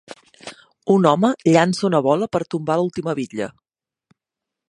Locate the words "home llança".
1.09-1.85